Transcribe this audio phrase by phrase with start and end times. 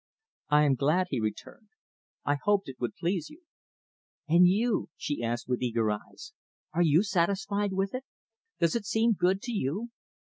[0.49, 1.67] "I am glad," he returned.
[2.25, 3.41] "I hoped it would please you."
[4.27, 6.33] "And you" she asked, with eager eyes
[6.73, 8.05] "are you satisfied with it?
[8.59, 9.89] Does it seem good to you?"